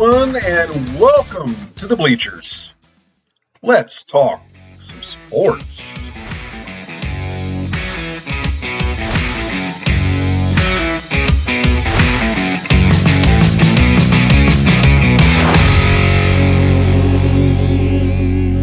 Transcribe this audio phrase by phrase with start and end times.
[0.00, 2.72] Everyone, and welcome to the Bleachers.
[3.64, 4.40] Let's talk
[4.76, 6.10] some sports.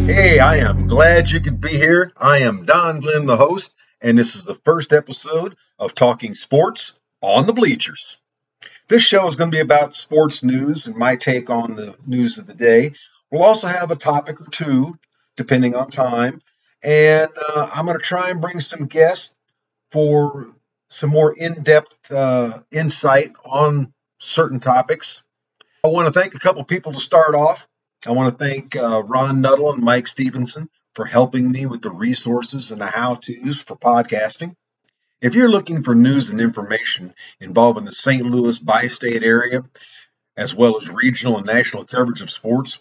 [0.08, 2.13] Hey, I am glad you could be here.
[2.16, 6.97] I am Don Glenn, the host, and this is the first episode of Talking Sports
[7.20, 8.16] on the Bleachers.
[8.88, 12.38] This show is going to be about sports news and my take on the news
[12.38, 12.94] of the day.
[13.31, 14.99] We'll also have a topic or two,
[15.38, 16.39] depending on time.
[16.84, 19.34] And uh, I'm going to try and bring some guests
[19.91, 20.50] for
[20.88, 25.23] some more in depth uh, insight on certain topics.
[25.83, 27.67] I want to thank a couple people to start off.
[28.06, 31.91] I want to thank uh, Ron Nuttall and Mike Stevenson for helping me with the
[31.91, 34.56] resources and the how to's for podcasting.
[35.26, 38.23] If you're looking for news and information involving the St.
[38.23, 39.64] Louis bi state area,
[40.38, 42.78] as well as regional and national coverage of sports,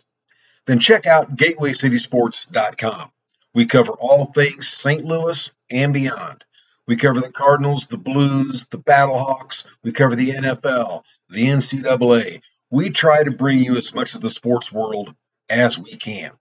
[0.67, 3.11] then check out GatewayCitySports.com.
[3.55, 5.07] We cover all things St.
[5.07, 6.45] Louis and beyond.
[6.87, 9.65] We cover the Cardinals, the Blues, the Battlehawks.
[9.83, 12.43] We cover the NFL, the NCAA.
[12.71, 15.15] We try to bring you as much of the sports world
[15.49, 16.33] as we can.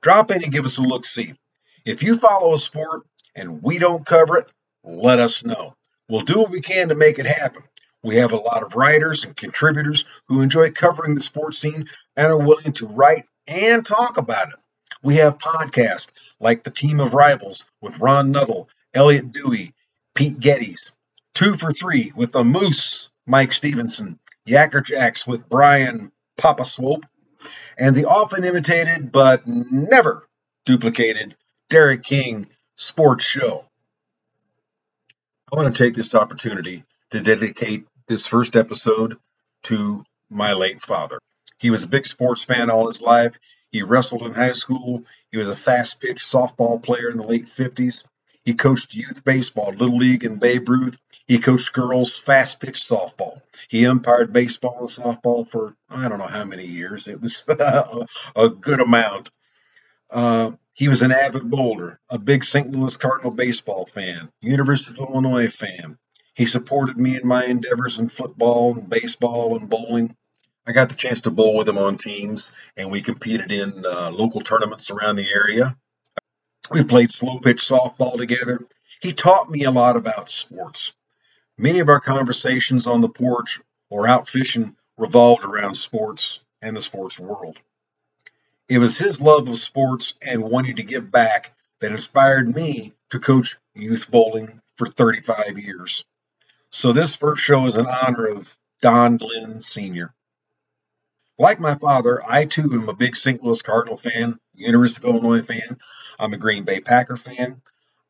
[0.00, 1.34] Drop in and give us a look see.
[1.84, 3.02] If you follow a sport
[3.34, 4.46] and we don't cover it,
[4.84, 5.74] let us know.
[6.08, 7.62] We'll do what we can to make it happen.
[8.02, 11.86] We have a lot of writers and contributors who enjoy covering the sports scene
[12.16, 14.54] and are willing to write and talk about it.
[15.02, 16.08] We have podcasts
[16.40, 19.74] like The Team of Rivals with Ron Nuttall, Elliot Dewey,
[20.14, 20.92] Pete Geddes,
[21.34, 27.06] Two for Three with the Moose, Mike Stevenson, Yacker Jacks with Brian Papa Swope,
[27.78, 30.26] and the often imitated but never
[30.66, 31.36] duplicated
[31.68, 33.64] Derek King Sports Show.
[35.52, 39.18] I want to take this opportunity to dedicate this first episode
[39.64, 41.18] to my late father.
[41.58, 43.34] He was a big sports fan all his life.
[43.72, 45.04] He wrestled in high school.
[45.32, 48.04] He was a fast pitch softball player in the late 50s.
[48.44, 50.98] He coached youth baseball, Little League, and Babe Ruth.
[51.26, 53.40] He coached girls fast pitch softball.
[53.68, 57.08] He umpired baseball and softball for I don't know how many years.
[57.08, 57.44] It was
[58.36, 59.30] a good amount.
[60.10, 62.70] Uh, he was an avid bowler, a big St.
[62.70, 65.98] Louis Cardinal baseball fan, University of Illinois fan.
[66.34, 70.16] He supported me in my endeavors in football and baseball and bowling.
[70.66, 74.10] I got the chance to bowl with him on teams, and we competed in uh,
[74.10, 75.76] local tournaments around the area.
[76.70, 78.60] We played slow pitch softball together.
[79.02, 80.92] He taught me a lot about sports.
[81.58, 83.60] Many of our conversations on the porch
[83.90, 87.58] or out fishing revolved around sports and the sports world.
[88.70, 93.18] It was his love of sports and wanting to give back that inspired me to
[93.18, 96.04] coach youth bowling for 35 years.
[96.70, 100.14] So this first show is in honor of Don Glenn Sr.
[101.36, 103.42] Like my father, I too am a big St.
[103.42, 105.78] Louis Cardinal fan, University of Illinois fan.
[106.16, 107.62] I'm a Green Bay Packer fan.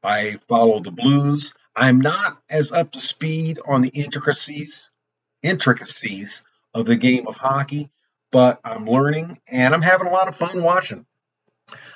[0.02, 1.54] I follow the Blues.
[1.74, 4.90] I'm not as up to speed on the intricacies
[5.42, 6.42] intricacies
[6.74, 7.88] of the game of hockey,
[8.30, 11.06] but I'm learning and I'm having a lot of fun watching.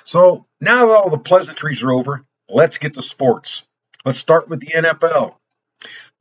[0.03, 3.63] So now that all the pleasantries are over, let's get to sports.
[4.03, 5.35] Let's start with the NFL.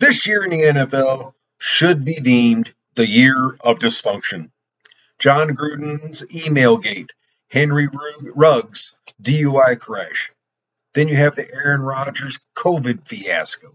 [0.01, 4.51] This year in the NFL should be deemed the year of dysfunction.
[5.19, 7.13] Jon Gruden's email gate,
[7.51, 7.89] Henry
[8.35, 10.33] Ruggs DUI crash.
[10.95, 13.69] Then you have the Aaron Rodgers COVID fiasco.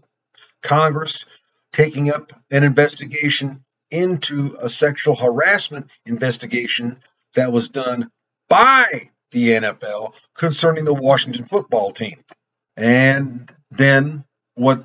[0.62, 1.24] Congress
[1.72, 6.98] taking up an investigation into a sexual harassment investigation
[7.34, 8.10] that was done
[8.48, 12.22] by the NFL concerning the Washington football team.
[12.76, 14.84] And then what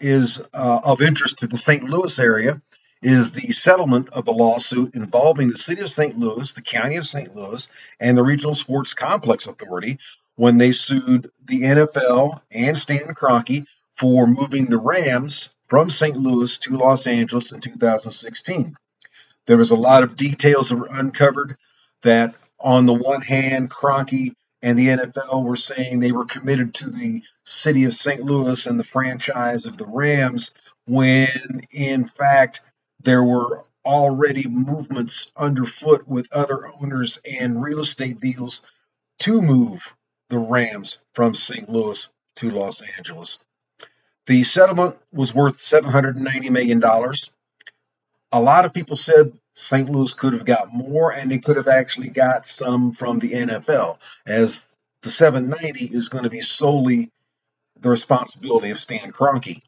[0.00, 1.84] is uh, of interest to the St.
[1.84, 2.60] Louis area
[3.02, 6.16] is the settlement of a lawsuit involving the city of St.
[6.16, 7.34] Louis, the county of St.
[7.34, 7.68] Louis,
[7.98, 9.98] and the Regional Sports Complex Authority
[10.36, 16.18] when they sued the NFL and Stan Kroenke for moving the Rams from St.
[16.18, 18.76] Louis to Los Angeles in 2016.
[19.46, 21.56] There was a lot of details that were uncovered
[22.02, 26.90] that, on the one hand, Kroenke and the NFL were saying they were committed to
[26.90, 28.20] the city of St.
[28.20, 30.50] Louis and the franchise of the Rams,
[30.84, 32.60] when in fact
[33.00, 38.60] there were already movements underfoot with other owners and real estate deals
[39.20, 39.94] to move
[40.28, 41.66] the Rams from St.
[41.70, 43.38] Louis to Los Angeles.
[44.26, 46.82] The settlement was worth $790 million.
[48.32, 49.90] A lot of people said St.
[49.90, 53.98] Louis could have got more, and they could have actually got some from the NFL,
[54.24, 57.10] as the 790 is going to be solely
[57.80, 59.62] the responsibility of Stan Kroenke.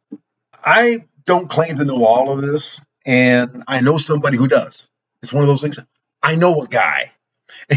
[0.65, 4.89] I don't claim to know all of this, and I know somebody who does.
[5.23, 5.79] It's one of those things.
[6.23, 7.13] I know a guy.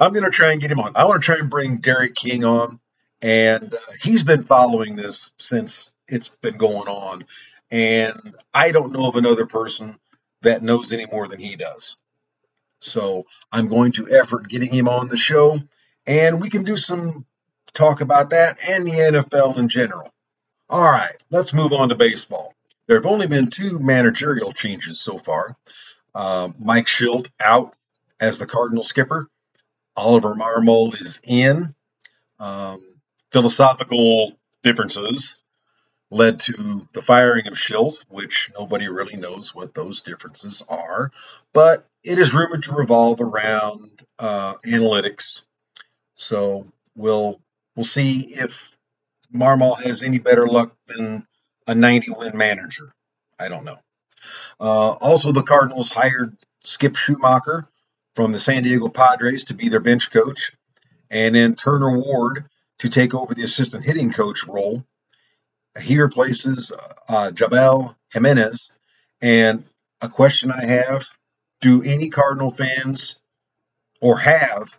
[0.00, 0.92] I'm going to try and get him on.
[0.96, 2.80] I want to try and bring Derek King on,
[3.24, 7.24] and uh, he's been following this since it's been going on.
[7.70, 9.98] And I don't know of another person
[10.42, 11.96] that knows any more than he does.
[12.80, 15.58] So I'm going to effort getting him on the show,
[16.06, 17.24] and we can do some
[17.72, 20.12] talk about that and the NFL in general.
[20.68, 22.52] All right, let's move on to baseball.
[22.86, 25.56] There have only been two managerial changes so far.
[26.14, 27.74] Uh, Mike Shildt out
[28.20, 29.28] as the Cardinal skipper.
[29.96, 31.74] Oliver Marmol is in.
[32.38, 32.93] Um,
[33.34, 34.32] philosophical
[34.62, 35.42] differences
[36.08, 41.10] led to the firing of Shildt, which nobody really knows what those differences are.
[41.52, 43.90] But it is rumored to revolve around
[44.20, 45.42] uh, analytics.
[46.12, 47.40] So we'll
[47.74, 48.78] we'll see if
[49.34, 51.26] Marmol has any better luck than
[51.66, 52.94] a 90 win manager.
[53.36, 53.78] I don't know.
[54.60, 57.66] Uh, also, the Cardinals hired Skip Schumaker
[58.14, 60.52] from the San Diego Padres to be their bench coach,
[61.10, 62.48] and then Turner Ward
[62.84, 64.84] to take over the assistant hitting coach role.
[65.80, 66.70] He replaces
[67.08, 68.70] uh, Jobel Jimenez.
[69.22, 69.64] And
[70.02, 71.06] a question I have
[71.62, 73.16] do any Cardinal fans,
[74.02, 74.78] or have,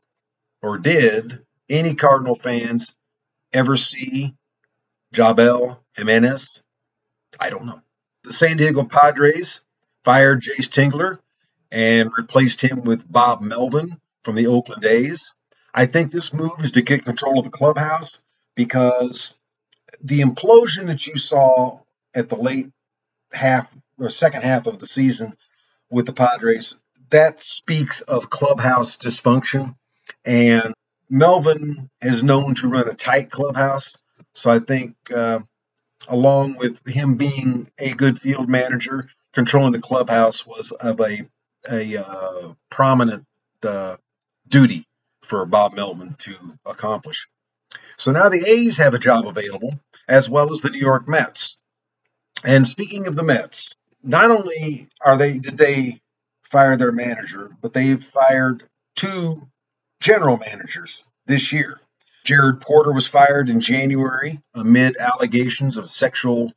[0.61, 2.93] or did any Cardinal fans
[3.51, 4.35] ever see
[5.11, 6.61] Jobel Jimenez?
[7.39, 7.81] I don't know.
[8.23, 9.61] The San Diego Padres
[10.03, 11.17] fired Jayce Tingler
[11.71, 15.33] and replaced him with Bob Melvin from the Oakland A's.
[15.77, 18.23] I think this move is to get control of the clubhouse
[18.55, 19.35] because
[20.01, 21.79] the implosion that you saw
[22.15, 22.67] at the late
[23.33, 25.33] half or second half of the season
[25.89, 26.77] with the Padres,
[27.09, 29.75] that speaks of clubhouse dysfunction.
[30.23, 30.73] And
[31.09, 33.97] Melvin is known to run a tight clubhouse.
[34.33, 35.39] So I think, uh,
[36.07, 41.27] along with him being a good field manager, controlling the clubhouse was of a,
[41.69, 43.25] a uh, prominent
[43.61, 43.97] uh,
[44.47, 44.85] duty
[45.25, 46.35] for Bob Melvin to
[46.65, 47.27] accomplish.
[47.97, 51.57] So now the A's have a job available, as well as the New York Mets.
[52.43, 56.01] And speaking of the Mets, not only are they did they
[56.43, 58.63] fire their manager, but they've fired
[58.95, 59.47] two
[59.99, 61.79] general managers this year.
[62.23, 66.51] Jared Porter was fired in January amid allegations of sexual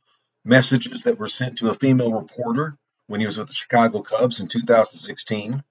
[0.45, 2.75] messages that were sent to a female reporter
[3.07, 5.63] when he was with the Chicago Cubs in 2016.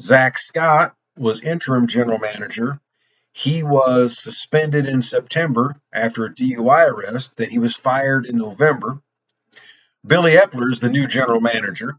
[0.00, 2.80] Zach Scott was interim general manager.
[3.32, 9.00] He was suspended in September after a DUI arrest, then he was fired in November.
[10.06, 11.98] Billy Eppler is the new general manager.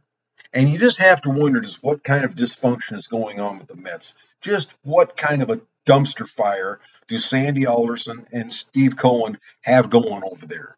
[0.53, 3.67] And you just have to wonder just what kind of dysfunction is going on with
[3.67, 4.13] the Mets.
[4.39, 10.23] Just what kind of a dumpster fire do Sandy Alderson and Steve Cohen have going
[10.23, 10.77] over there?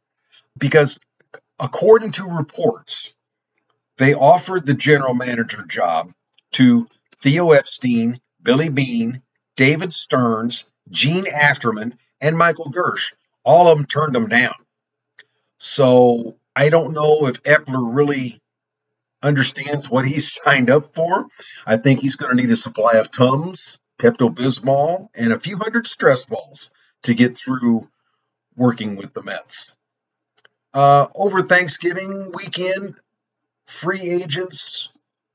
[0.58, 1.00] Because
[1.60, 3.14] according to reports,
[3.98, 6.14] they offered the general manager job
[6.54, 6.88] to
[7.20, 9.22] Theo Epstein, Billy Beane,
[9.58, 13.12] David Stearns, Jean Afterman, and Michael Girsch.
[13.44, 14.54] All of them turned them down.
[15.58, 18.42] So I don't know if Eppler really
[19.22, 21.28] understands what he's signed up for.
[21.66, 25.58] I think he's going to need a supply of Tums, Pepto Bismol, and a few
[25.58, 26.72] hundred stress balls
[27.04, 27.90] to get through
[28.56, 29.76] working with the Mets.
[30.74, 32.96] Uh, over Thanksgiving weekend,
[33.66, 34.88] free agents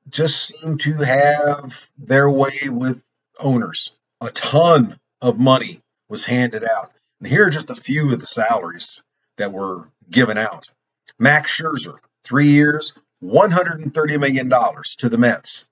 [0.08, 3.02] just seem to have their way with
[3.38, 3.92] owners.
[4.20, 6.90] A ton of money was handed out.
[7.20, 9.02] And here are just a few of the salaries
[9.36, 10.70] that were given out.
[11.18, 12.92] Max Scherzer, three years,
[13.22, 14.50] $130 million
[14.98, 15.64] to the Mets.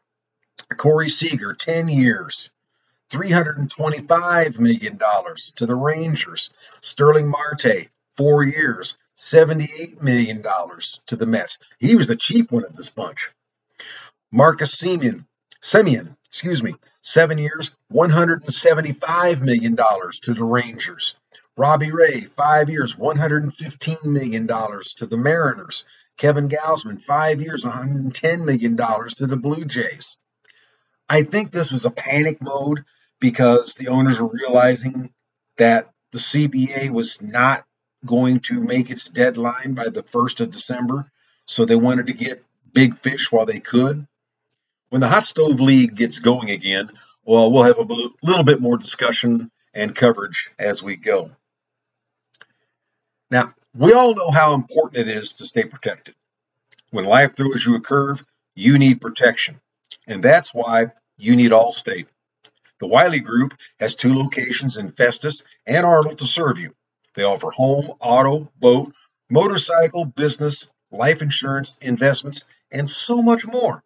[0.76, 2.50] Corey Seager, 10 years,
[3.10, 4.98] $325 million
[5.56, 6.50] to the Rangers.
[6.80, 11.58] Starling Marte, four years, $78 million to the Mets.
[11.78, 13.30] He was the cheap one of this bunch.
[14.32, 15.26] Marcus Simeon,
[15.60, 21.16] Semien, excuse me, seven years, $175 million to the Rangers.
[21.56, 25.84] Robbie Ray, five years, $115 million to the Mariners.
[26.16, 30.16] Kevin Gausman, five years, $110 million to the Blue Jays.
[31.08, 32.84] I think this was a panic mode
[33.18, 35.12] because the owners were realizing
[35.56, 37.64] that the CBA was not
[38.06, 41.10] going to make its deadline by the 1st of December.
[41.46, 44.06] So they wanted to get big fish while they could.
[44.90, 46.90] When the Hot Stove League gets going again,
[47.24, 51.30] well, we'll have a little bit more discussion and coverage as we go.
[53.30, 56.16] Now, we all know how important it is to stay protected.
[56.90, 58.20] When life throws you a curve,
[58.56, 59.60] you need protection.
[60.08, 62.08] And that's why you need Allstate.
[62.80, 66.74] The Wiley Group has two locations in Festus and Arnold to serve you.
[67.14, 68.92] They offer home, auto, boat,
[69.30, 73.84] motorcycle, business, life insurance, investments, and so much more.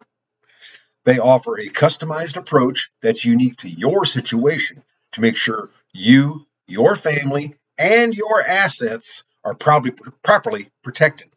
[1.05, 4.83] They offer a customized approach that's unique to your situation
[5.13, 9.91] to make sure you, your family, and your assets are probably
[10.23, 11.29] properly protected.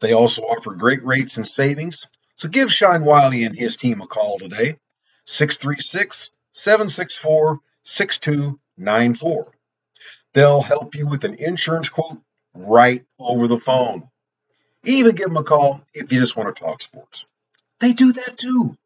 [0.00, 2.06] They also offer great rates and savings.
[2.34, 4.78] So give Sean Wiley and his team a call today,
[5.26, 9.52] 636 764 6294.
[10.32, 12.18] They'll help you with an insurance quote
[12.54, 14.08] right over the phone.
[14.84, 17.26] Even give them a call if you just want to talk sports.
[17.82, 18.76] They do that too.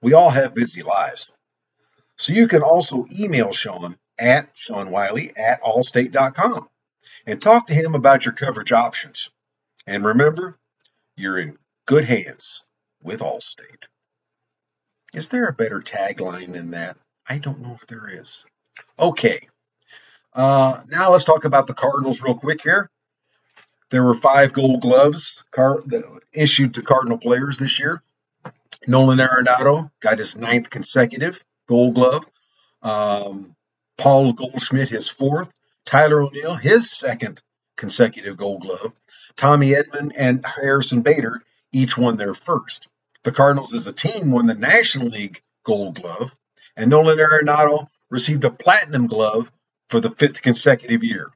[0.00, 1.30] We all have busy lives.
[2.16, 6.70] So you can also email Sean at Sean Wiley at allstate.com
[7.26, 9.28] and talk to him about your coverage options.
[9.86, 10.56] And remember,
[11.16, 12.62] you're in good hands
[13.02, 13.88] with Allstate.
[15.12, 16.96] Is there a better tagline than that?
[17.28, 18.46] I don't know if there is.
[18.98, 19.48] Okay.
[20.32, 22.88] Uh, now let's talk about the Cardinals real quick here.
[23.90, 25.82] There were five gold gloves car-
[26.32, 28.02] issued to Cardinal players this year.
[28.86, 32.26] Nolan Arenado got his ninth consecutive gold glove.
[32.82, 33.56] Um,
[33.96, 35.52] Paul Goldschmidt, his fourth.
[35.86, 37.42] Tyler O'Neill, his second
[37.76, 38.92] consecutive gold glove.
[39.36, 42.88] Tommy Edman and Harrison Bader each won their first.
[43.22, 46.32] The Cardinals as a team won the National League gold glove,
[46.76, 49.50] and Nolan Arenado received a platinum glove
[49.88, 51.28] for the fifth consecutive year.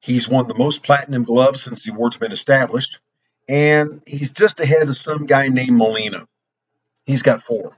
[0.00, 2.98] He's won the most platinum gloves since the award's been established,
[3.48, 6.26] and he's just ahead of some guy named Molina.
[7.04, 7.76] He's got four.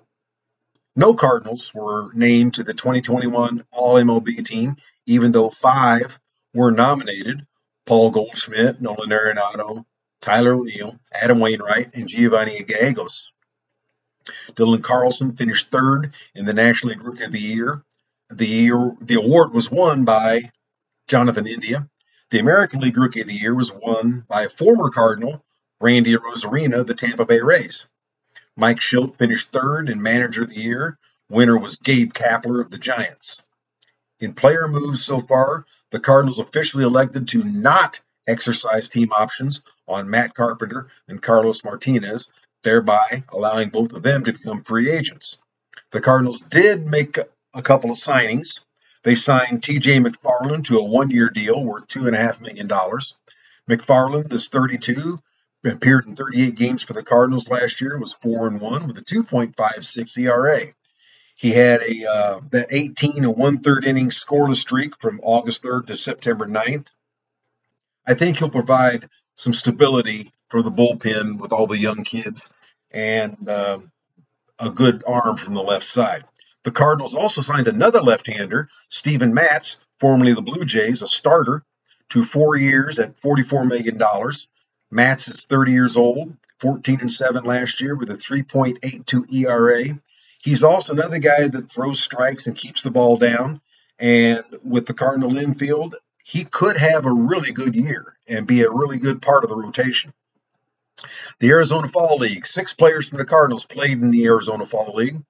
[0.95, 6.19] No Cardinals were named to the 2021 All MLB team, even though five
[6.55, 7.47] were nominated
[7.85, 9.85] Paul Goldschmidt, Nolan Arenado,
[10.21, 13.33] Tyler O'Neill, Adam Wainwright, and Giovanny Gallegos.
[14.25, 17.85] Dylan Carlson finished third in the National League Rookie of the Year.
[18.31, 20.51] The, year, the award was won by
[21.07, 21.89] Jonathan India.
[22.31, 25.45] The American League Rookie of the Year was won by a former Cardinal
[25.81, 27.87] Randy Arozarena of the Tampa Bay Rays.
[28.57, 30.99] Mike Shildt finished third in Manager of the Year.
[31.29, 33.43] Winner was Gabe Kapler of the Giants.
[34.19, 40.09] In player moves so far, the Cardinals officially elected to not exercise team options on
[40.09, 42.31] Matt Carpenter and Carlos Martinez,
[42.63, 45.37] thereby allowing both of them to become free agents.
[45.91, 47.19] The Cardinals did make
[47.53, 48.61] a couple of signings.
[49.03, 52.69] They signed TJ McFarland to a one year deal worth $2.5 million.
[53.69, 55.21] McFarland is 32,
[55.67, 59.03] appeared in 38 games for the Cardinals last year, was 4 and 1 with a
[59.03, 60.61] 2.56 ERA.
[61.37, 65.89] He had a uh, that 18 and one third inning scoreless streak from August 3rd
[65.89, 66.87] to September 9th.
[68.07, 72.43] I think he'll provide some stability for the bullpen with all the young kids
[72.91, 73.79] and uh,
[74.59, 76.25] a good arm from the left side.
[76.65, 81.63] The Cardinals also signed another left-hander, Steven Matz, formerly the Blue Jays, a starter,
[82.11, 84.01] to four years at $44 million.
[84.91, 90.01] Matz is 30 years old, 14 and 7 last year with a 3.82 ERA.
[90.41, 93.61] He's also another guy that throws strikes and keeps the ball down.
[93.99, 98.71] And with the Cardinal infield, he could have a really good year and be a
[98.71, 100.13] really good part of the rotation.
[101.39, 105.21] The Arizona Fall League, six players from the Cardinals played in the Arizona Fall League.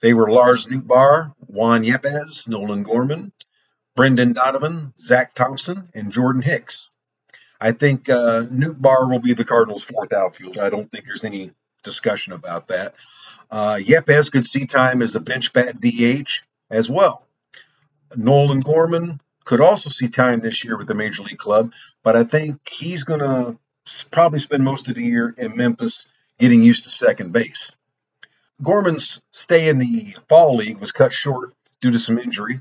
[0.00, 3.32] They were Lars Nootbaar, Juan Yepez, Nolan Gorman,
[3.94, 6.90] Brendan Donovan, Zach Thompson, and Jordan Hicks.
[7.60, 10.62] I think uh, Barr will be the Cardinals' fourth outfielder.
[10.62, 11.52] I don't think there's any
[11.82, 12.94] discussion about that.
[13.50, 17.26] Uh, Yepez could see time as a bench bat DH as well.
[18.16, 22.24] Nolan Gorman could also see time this year with the major league club, but I
[22.24, 23.58] think he's going to
[24.10, 26.06] probably spend most of the year in Memphis
[26.38, 27.74] getting used to second base.
[28.62, 32.60] Gorman's stay in the fall league was cut short due to some injury.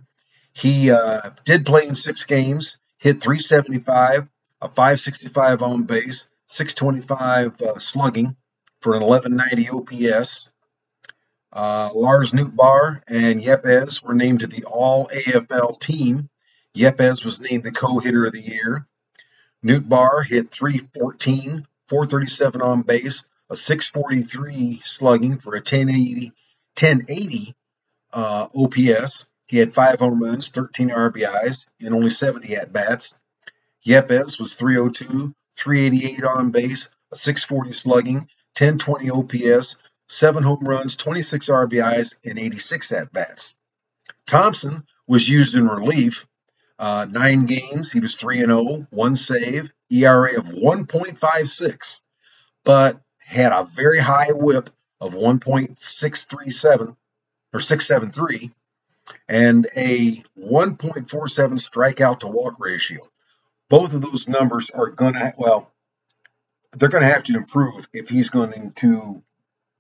[0.53, 4.27] He uh, did play in six games, hit 375,
[4.62, 8.36] a 565 on base, 625 uh, slugging
[8.82, 10.50] for an 1190 OPS.
[11.51, 16.30] Uh, Lars Nootbaar and Yepez were named to the All AFL team.
[16.75, 18.86] Yepez was named the co-hitter of the year.
[19.66, 26.32] Nootbaar hit 314, 437 on base, a 643 slugging for a 1080,
[26.80, 27.56] 1080
[28.13, 29.25] uh, OPS.
[29.48, 33.16] He had five home runs, 13 RBIs, and only 70 at bats.
[33.86, 38.15] Yepez was 302, 388 on base, a 640 slugging,
[38.57, 43.55] 1020 OPS, seven home runs, 26 RBIs, and 86 at bats.
[44.25, 46.27] Thompson was used in relief.
[46.77, 52.01] Uh, nine games, he was 3 0, one save, ERA of 1.56,
[52.63, 54.69] but had a very high whip
[55.01, 56.95] of 1.637
[57.53, 58.51] or 673
[59.27, 63.00] and a 1.47 strikeout to walk ratio.
[63.69, 65.71] Both of those numbers are going to, well,
[66.73, 69.23] they're going to have to improve if he's going to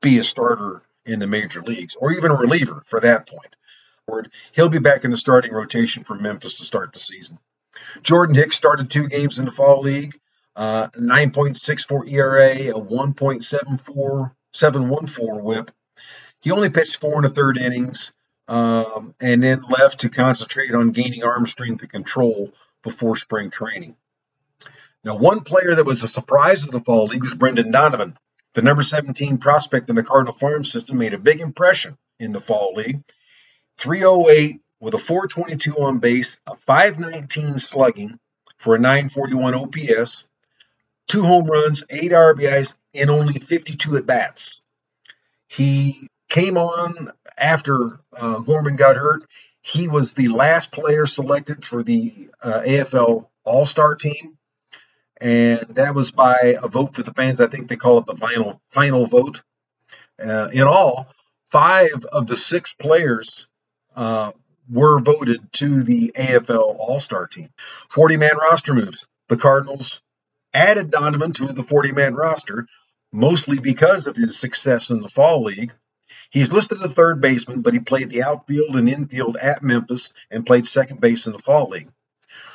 [0.01, 3.55] be a starter in the major leagues, or even a reliever for that point.
[4.53, 7.37] He'll be back in the starting rotation for Memphis to start the season.
[8.01, 10.19] Jordan Hicks started two games in the fall league,
[10.55, 15.71] uh, 9.64 ERA, a 1.74 7.14 whip.
[16.39, 18.11] He only pitched four and a third innings,
[18.47, 22.51] um, and then left to concentrate on gaining arm strength and control
[22.83, 23.95] before spring training.
[25.03, 28.17] Now, one player that was a surprise of the fall league was Brendan Donovan.
[28.53, 32.41] The number 17 prospect in the Cardinal farm system made a big impression in the
[32.41, 33.01] fall league.
[33.77, 38.19] 308 with a 422 on base, a 519 slugging
[38.57, 40.25] for a 941 OPS,
[41.07, 44.61] two home runs, eight RBIs, and only 52 at bats.
[45.47, 49.25] He came on after uh, Gorman got hurt.
[49.69, 54.37] He was the last player selected for the uh, AFL All Star team,
[55.21, 57.39] and that was by a vote for the fans.
[57.39, 59.43] I think they call it the final final vote.
[60.19, 61.07] Uh, in all,
[61.51, 63.47] five of the six players
[63.95, 64.31] uh,
[64.69, 67.49] were voted to the AFL All Star team.
[67.89, 69.05] 40 man roster moves.
[69.27, 70.01] The Cardinals
[70.51, 72.65] added Donovan to the 40 man roster,
[73.11, 75.73] mostly because of his success in the Fall League.
[76.29, 80.13] He's listed as a third baseman, but he played the outfield and infield at Memphis
[80.29, 81.89] and played second base in the Fall League.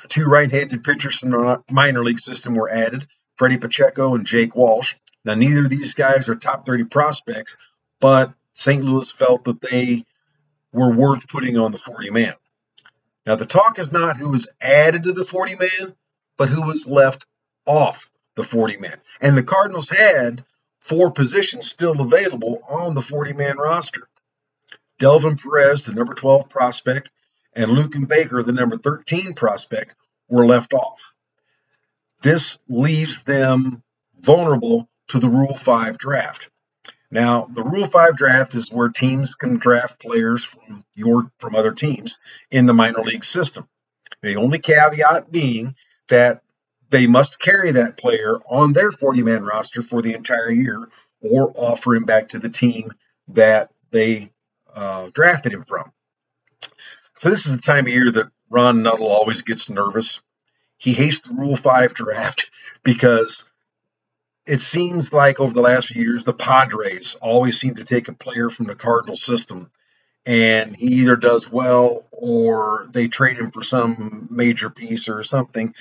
[0.09, 3.07] Two right handed pitchers from the minor league system were added
[3.37, 4.95] Freddie Pacheco and Jake Walsh.
[5.25, 7.57] Now, neither of these guys are top 30 prospects,
[8.01, 8.85] but St.
[8.85, 10.05] Louis felt that they
[10.73, 12.35] were worth putting on the 40 man.
[13.27, 15.95] Now, the talk is not who was added to the 40 man,
[16.37, 17.25] but who was left
[17.67, 18.99] off the 40 man.
[19.21, 20.45] And the Cardinals had
[20.85, 24.07] four positions still available on the 40 man roster.
[24.99, 27.11] Delvin Perez, the number 12 prospect,
[27.55, 29.97] and Luken Baker, the number 13 prospect,
[30.29, 31.15] were left off.
[32.23, 33.83] This leaves them
[34.21, 36.51] vulnerable to the Rule 5 draft.
[37.11, 41.73] Now, the Rule 5 draft is where teams can draft players from your from other
[41.73, 42.19] teams
[42.51, 43.69] in the minor league system.
[44.23, 45.77] The only caveat being
[46.09, 46.43] that
[46.95, 50.89] they must carry that player on their 40 man roster for the entire year
[51.21, 52.93] or offer him back to the team
[53.27, 54.31] that they
[54.73, 55.91] uh, drafted him from.
[57.15, 60.21] So, this is the time of year that Ron Nuttall always gets nervous.
[60.79, 62.53] He hates the Rule 5 draft
[62.85, 63.43] because
[64.47, 68.13] it seems like over the last few years, the Padres always seem to take a
[68.13, 69.69] player from the Cardinal system,
[70.25, 75.75] and he either does well or they trade him for some major piece or something.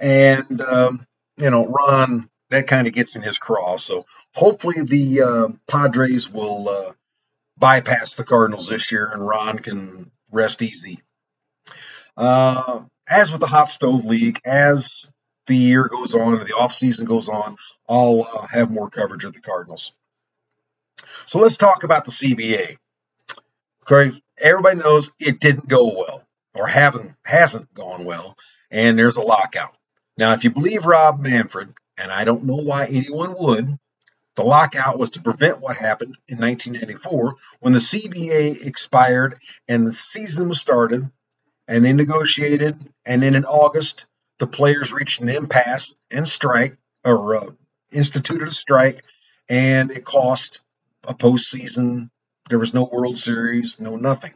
[0.00, 1.06] And um,
[1.38, 3.76] you know, Ron that kind of gets in his craw.
[3.76, 4.04] So
[4.34, 6.92] hopefully the uh, Padres will uh,
[7.58, 11.02] bypass the Cardinals this year, and Ron can rest easy.
[12.16, 15.12] Uh, as with the hot stove league, as
[15.46, 17.56] the year goes on and the off season goes on,
[17.88, 19.92] I'll uh, have more coverage of the Cardinals.
[21.26, 22.76] So let's talk about the CBA.
[23.90, 28.36] Okay, everybody knows it didn't go well or haven't hasn't gone well,
[28.70, 29.76] and there's a lockout.
[30.16, 33.78] Now, if you believe Rob Manfred, and I don't know why anyone would,
[34.36, 39.92] the lockout was to prevent what happened in 1994 when the CBA expired and the
[39.92, 41.08] season was started,
[41.68, 44.06] and they negotiated, and then in August
[44.38, 47.50] the players reached an impasse and strike or uh,
[47.92, 49.04] instituted a strike,
[49.48, 50.60] and it cost
[51.04, 52.10] a postseason.
[52.50, 54.34] There was no World Series, no nothing.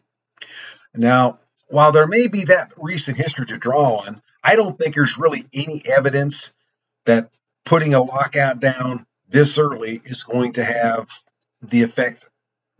[0.94, 5.18] Now, while there may be that recent history to draw on, I don't think there's
[5.18, 6.52] really any evidence
[7.04, 7.28] that
[7.66, 11.06] putting a lockout down this early is going to have
[11.60, 12.26] the effect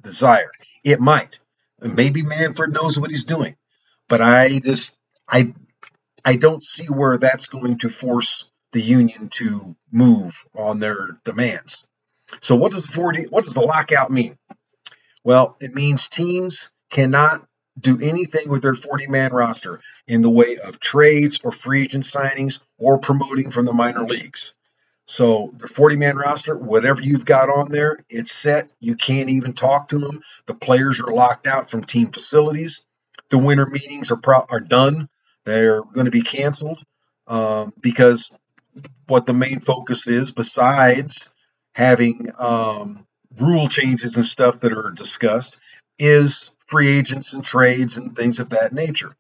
[0.00, 0.56] desired.
[0.82, 1.38] It might.
[1.78, 3.54] Maybe Manfred knows what he's doing,
[4.08, 4.96] but I just
[5.28, 5.52] I
[6.24, 11.86] I don't see where that's going to force the union to move on their demands.
[12.40, 14.38] So what does the 40 what does the lockout mean?
[15.22, 17.46] Well, it means teams cannot
[17.78, 22.04] do anything with their 40 man roster in the way of trades or free agent
[22.04, 24.54] signings or promoting from the minor leagues.
[25.06, 28.68] So the 40 man roster, whatever you've got on there, it's set.
[28.78, 30.22] You can't even talk to them.
[30.46, 32.84] The players are locked out from team facilities.
[33.30, 35.08] The winter meetings are pro- are done.
[35.44, 36.82] They're going to be canceled
[37.26, 38.30] um, because
[39.06, 41.30] what the main focus is, besides
[41.72, 43.06] having um,
[43.38, 45.58] rule changes and stuff that are discussed,
[45.98, 49.12] is free agents and trades and things of that nature.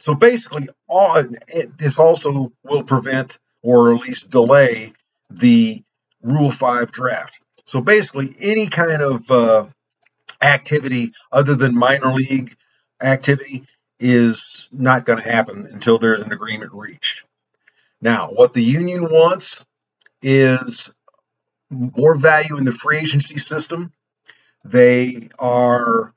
[0.00, 4.92] So basically, all it, this also will prevent or at least delay
[5.30, 5.82] the
[6.22, 7.38] Rule 5 draft.
[7.64, 9.66] So basically, any kind of uh,
[10.42, 12.56] activity other than minor league
[13.00, 13.64] activity
[14.00, 17.24] is not going to happen until there's an agreement reached.
[18.00, 19.64] Now, what the union wants
[20.22, 20.92] is
[21.70, 23.92] more value in the free agency system.
[24.64, 26.13] They are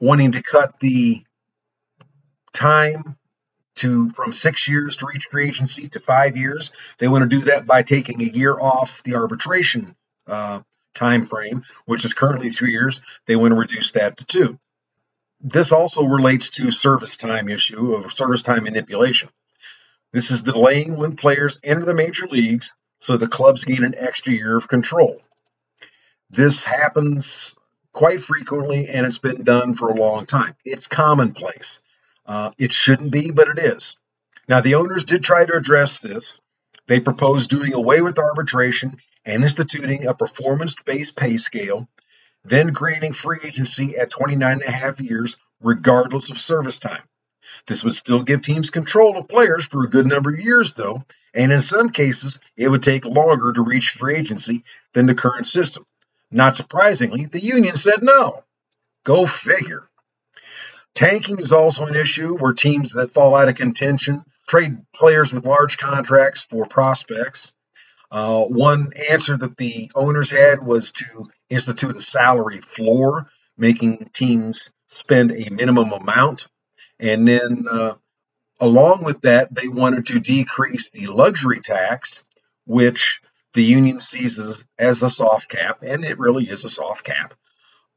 [0.00, 1.22] wanting to cut the
[2.52, 3.16] time
[3.76, 6.72] to from six years to reach free agency to five years.
[6.98, 9.94] They want to do that by taking a year off the arbitration
[10.26, 10.60] uh,
[10.94, 13.00] time frame, which is currently three years.
[13.26, 14.58] They want to reduce that to two.
[15.40, 19.30] This also relates to service time issue of service time manipulation.
[20.12, 24.32] This is delaying when players enter the major leagues so the clubs gain an extra
[24.32, 25.20] year of control.
[26.30, 27.54] This happens
[27.98, 30.54] quite frequently and it's been done for a long time.
[30.64, 31.80] It's commonplace.
[32.24, 33.98] Uh, it shouldn't be, but it is.
[34.46, 36.40] Now, the owners did try to address this.
[36.86, 41.88] They proposed doing away with arbitration and instituting a performance based pay scale,
[42.44, 47.02] then granting free agency at 29 and a half years, regardless of service time.
[47.66, 51.02] This would still give teams control of players for a good number of years, though,
[51.34, 54.62] and in some cases, it would take longer to reach free agency
[54.94, 55.84] than the current system.
[56.30, 58.44] Not surprisingly, the union said no.
[59.04, 59.88] Go figure.
[60.94, 65.46] Tanking is also an issue where teams that fall out of contention trade players with
[65.46, 67.52] large contracts for prospects.
[68.10, 74.70] Uh, one answer that the owners had was to institute a salary floor, making teams
[74.86, 76.48] spend a minimum amount.
[76.98, 77.94] And then, uh,
[78.58, 82.24] along with that, they wanted to decrease the luxury tax,
[82.64, 83.20] which
[83.54, 87.34] the union sees as, as a soft cap, and it really is a soft cap.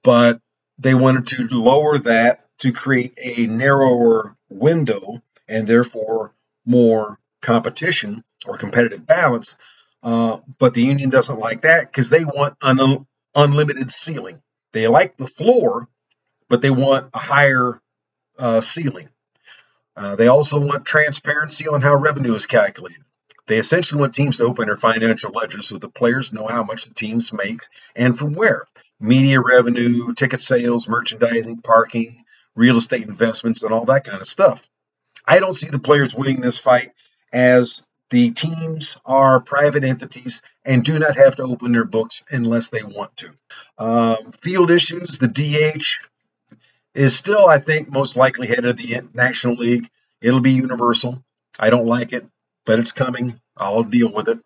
[0.03, 0.39] But
[0.77, 6.33] they wanted to lower that to create a narrower window and therefore
[6.65, 9.55] more competition or competitive balance.
[10.03, 14.41] Uh, but the union doesn't like that because they want an unlimited ceiling.
[14.73, 15.87] They like the floor,
[16.49, 17.81] but they want a higher
[18.39, 19.09] uh, ceiling.
[19.95, 23.03] Uh, they also want transparency on how revenue is calculated.
[23.51, 26.85] They essentially want teams to open their financial ledgers so the players know how much
[26.85, 27.59] the teams make
[27.97, 28.63] and from where.
[28.97, 32.23] Media revenue, ticket sales, merchandising, parking,
[32.55, 34.65] real estate investments, and all that kind of stuff.
[35.27, 36.93] I don't see the players winning this fight
[37.33, 42.69] as the teams are private entities and do not have to open their books unless
[42.69, 43.31] they want to.
[43.77, 46.07] Um, field issues, the DH
[46.95, 49.89] is still, I think, most likely head of the National League.
[50.21, 51.21] It'll be universal.
[51.59, 52.25] I don't like it,
[52.65, 53.39] but it's coming.
[53.57, 54.39] I'll deal with it.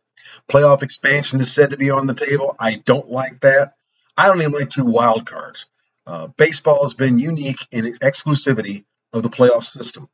[0.49, 2.55] Playoff expansion is said to be on the table.
[2.59, 3.73] I don't like that.
[4.17, 5.65] I don't even like two wild cards.
[6.07, 10.07] Uh, baseball has been unique in its exclusivity of the playoff system.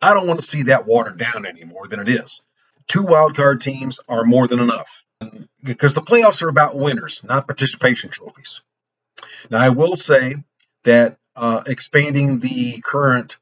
[0.00, 2.42] I don't want to see that watered down any more than it is.
[2.88, 5.04] Two wild card teams are more than enough
[5.62, 8.60] because the playoffs are about winners, not participation trophies.
[9.50, 10.34] Now, I will say
[10.84, 13.36] that uh, expanding the current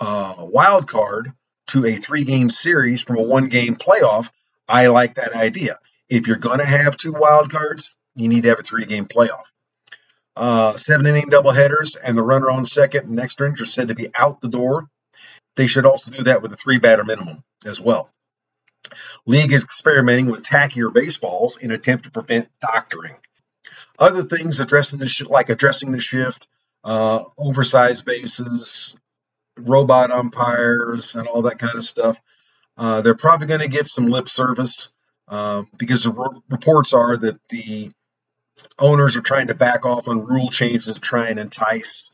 [0.00, 1.32] uh, wild card
[1.70, 4.30] to a three game series from a one game playoff,
[4.68, 5.78] I like that idea.
[6.08, 9.06] If you're going to have two wild cards, you need to have a three game
[9.06, 9.44] playoff.
[10.36, 13.94] Uh, seven inning doubleheaders and the runner on second and extra innings are said to
[13.94, 14.88] be out the door.
[15.56, 18.10] They should also do that with a three batter minimum as well.
[19.26, 23.16] League is experimenting with tackier baseballs in attempt to prevent doctoring.
[23.98, 26.48] Other things addressing the sh- like addressing the shift,
[26.84, 28.96] uh, oversized bases,
[29.68, 32.20] robot umpires, and all that kind of stuff.
[32.76, 34.88] Uh, they're probably going to get some lip service
[35.28, 37.90] uh, because the reports are that the
[38.78, 42.10] owners are trying to back off on rule changes to try and entice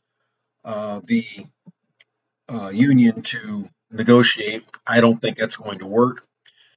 [0.64, 1.24] uh, the
[2.48, 4.64] uh, union to negotiate.
[4.86, 6.26] I don't think that's going to work.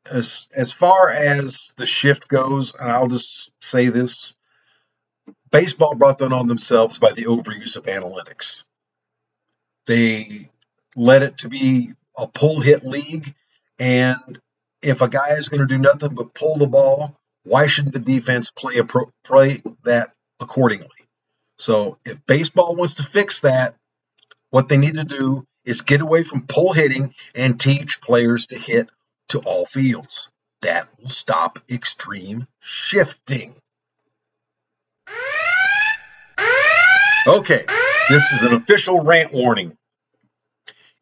[0.09, 4.33] As as far as the shift goes, and I'll just say this:
[5.51, 8.63] baseball brought that on themselves by the overuse of analytics.
[9.85, 10.49] They
[10.99, 13.33] led it to be a pull hit league,
[13.79, 14.39] and
[14.81, 17.99] if a guy is going to do nothing but pull the ball, why shouldn't the
[17.99, 20.87] defense play a pro- play that accordingly?
[21.57, 23.75] So if baseball wants to fix that,
[24.49, 28.57] what they need to do is get away from pull hitting and teach players to
[28.57, 28.89] hit
[29.29, 30.29] to all fields.
[30.61, 33.55] That will stop extreme shifting.
[37.25, 37.65] Okay,
[38.09, 39.77] this is an official rant warning.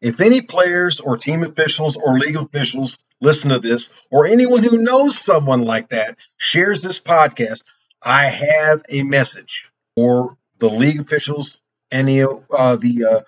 [0.00, 4.78] If any players or team officials or league officials listen to this, or anyone who
[4.78, 7.64] knows someone like that shares this podcast,
[8.00, 11.58] I have a message for the league officials
[11.90, 13.20] and the, uh, the uh,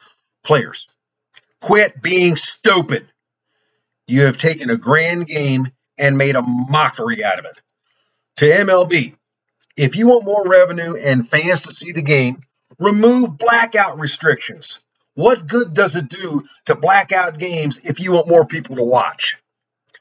[0.44, 0.86] players.
[1.60, 3.06] Quit being stupid.
[4.06, 7.60] You have taken a grand game and made a mockery out of it.
[8.36, 9.14] To MLB,
[9.76, 12.42] if you want more revenue and fans to see the game,
[12.78, 14.78] remove blackout restrictions.
[15.20, 19.36] What good does it do to blackout games if you want more people to watch?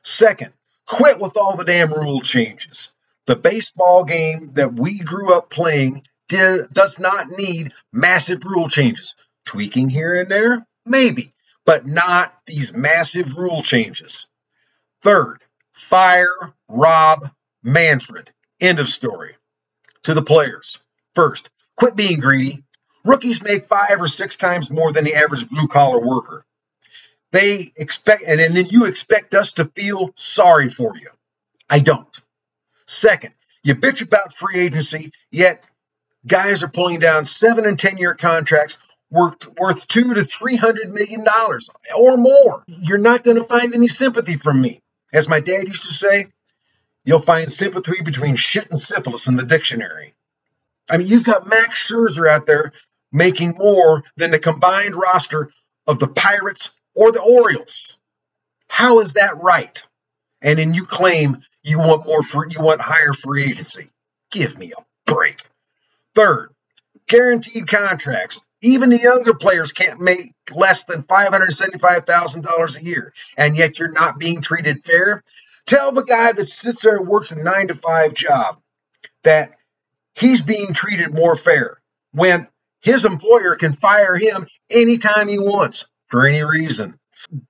[0.01, 0.53] Second,
[0.85, 2.93] quit with all the damn rule changes.
[3.27, 9.15] The baseball game that we grew up playing does not need massive rule changes.
[9.43, 11.33] Tweaking here and there, maybe,
[11.65, 14.25] but not these massive rule changes.
[15.01, 17.29] Third, fire Rob
[17.61, 18.31] Manfred.
[18.61, 19.35] End of story.
[20.03, 20.79] To the players.
[21.13, 22.63] First, quit being greedy.
[23.09, 26.45] Rookies make five or six times more than the average blue collar worker.
[27.31, 31.09] They expect, and then you expect us to feel sorry for you.
[31.67, 32.21] I don't.
[32.85, 35.63] Second, you bitch about free agency, yet
[36.27, 38.77] guys are pulling down seven and 10 year contracts
[39.09, 41.67] worth, worth two to three hundred million dollars
[41.97, 42.63] or more.
[42.67, 44.81] You're not going to find any sympathy from me.
[45.11, 46.27] As my dad used to say,
[47.05, 50.13] you'll find sympathy between shit and syphilis in the dictionary.
[50.89, 52.71] I mean, you've got Max Scherzer out there
[53.11, 55.51] making more than the combined roster
[55.87, 57.97] of the Pirates or the Orioles.
[58.67, 59.83] How is that right?
[60.41, 63.89] And then you claim you want more for you want higher free agency.
[64.31, 65.43] Give me a break.
[66.15, 66.51] Third,
[67.07, 68.41] guaranteed contracts.
[68.61, 74.19] Even the younger players can't make less than $575,000 a year, and yet you're not
[74.19, 75.23] being treated fair.
[75.65, 78.59] Tell the guy that sits there and works a nine to five job
[79.23, 79.53] that
[80.15, 81.79] he's being treated more fair
[82.11, 82.47] when
[82.81, 86.99] his employer can fire him anytime he wants for any reason.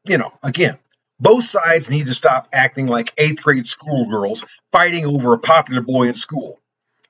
[0.06, 0.78] You know, again,
[1.20, 6.08] both sides need to stop acting like eighth grade schoolgirls fighting over a popular boy
[6.08, 6.60] in school.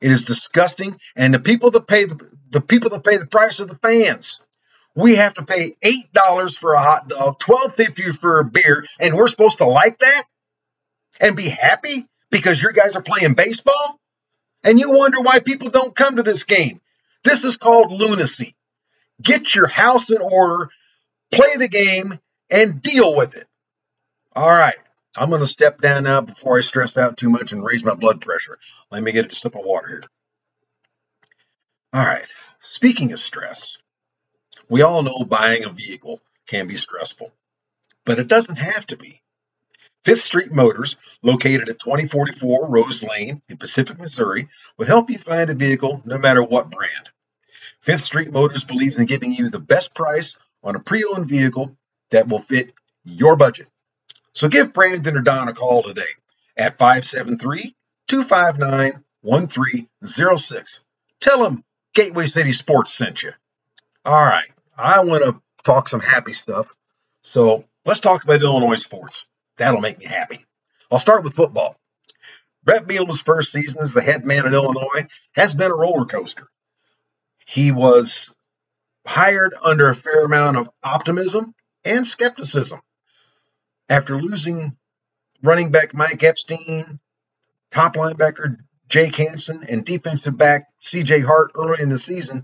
[0.01, 3.59] It is disgusting, and the people that pay the, the people that pay the price
[3.59, 4.41] are the fans.
[4.95, 8.85] We have to pay eight dollars for a hot dog, twelve fifty for a beer,
[8.99, 10.23] and we're supposed to like that
[11.19, 13.99] and be happy because your guys are playing baseball,
[14.63, 16.79] and you wonder why people don't come to this game.
[17.23, 18.55] This is called lunacy.
[19.21, 20.69] Get your house in order,
[21.31, 23.47] play the game, and deal with it.
[24.35, 24.77] All right.
[25.17, 27.95] I'm going to step down now before I stress out too much and raise my
[27.95, 28.57] blood pressure.
[28.91, 30.03] Let me get a sip of water here.
[31.91, 32.27] All right.
[32.59, 33.79] Speaking of stress,
[34.69, 37.33] we all know buying a vehicle can be stressful,
[38.05, 39.21] but it doesn't have to be.
[40.05, 45.49] Fifth Street Motors, located at 2044 Rose Lane in Pacific, Missouri, will help you find
[45.49, 47.09] a vehicle no matter what brand.
[47.81, 51.77] Fifth Street Motors believes in giving you the best price on a pre owned vehicle
[52.11, 53.67] that will fit your budget.
[54.33, 56.01] So give Brandon or Don a call today
[56.55, 57.75] at 573
[58.07, 60.79] 259 1306.
[61.19, 63.31] Tell them Gateway City Sports sent you.
[64.05, 66.69] All right, I want to talk some happy stuff.
[67.23, 69.25] So let's talk about Illinois sports.
[69.59, 70.45] That'll make me happy.
[70.89, 71.75] I'll start with football.
[72.63, 76.47] Bret Bielema's first season as the head man in Illinois has been a roller coaster.
[77.45, 78.33] He was
[79.05, 81.53] hired under a fair amount of optimism
[81.85, 82.79] and skepticism.
[83.89, 84.77] After losing
[85.41, 86.99] running back Mike Epstein,
[87.71, 92.43] top linebacker Jake Hansen, and defensive back CJ Hart early in the season,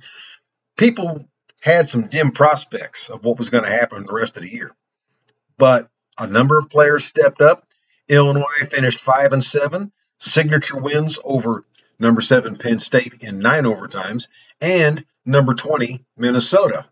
[0.77, 1.25] people
[1.61, 4.71] had some dim prospects of what was going to happen the rest of the year.
[5.57, 7.67] But a number of players stepped up.
[8.07, 11.65] Illinois finished five and seven, signature wins over
[11.99, 14.27] number seven Penn State in nine overtimes,
[14.61, 16.85] and number 20 Minnesota.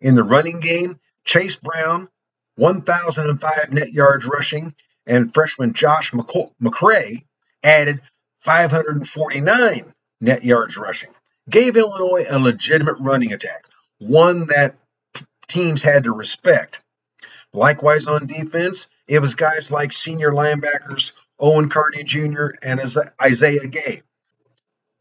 [0.00, 2.08] In the running game, Chase Brown
[2.56, 4.74] 1,005 net yards rushing,
[5.06, 7.24] and freshman Josh McCray
[7.62, 8.02] added
[8.40, 11.10] 549 net yards rushing.
[11.48, 13.64] Gave Illinois a legitimate running attack,
[13.98, 14.76] one that
[15.48, 16.81] teams had to respect.
[17.52, 22.48] Likewise on defense, it was guys like senior linebackers Owen Carney Jr.
[22.62, 22.80] and
[23.20, 24.02] Isaiah Gay,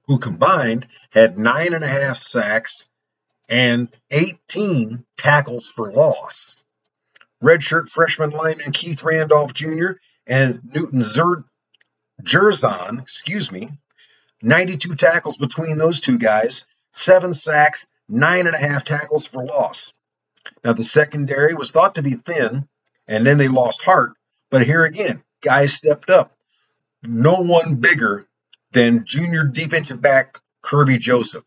[0.08, 2.88] who combined had nine and a half sacks
[3.48, 6.62] and 18 tackles for loss
[7.42, 9.94] redshirt freshman lineman Keith Randolph Jr.
[10.28, 11.44] and Newton Zer-
[12.22, 13.72] Jerzon, excuse me,
[14.42, 19.92] 92 tackles between those two guys, seven sacks, nine and a half tackles for loss.
[20.64, 22.68] Now, the secondary was thought to be thin,
[23.08, 24.14] and then they lost heart.
[24.50, 26.36] But here again, guys stepped up.
[27.04, 28.28] No one bigger
[28.72, 31.44] than junior defensive back Kerby Joseph.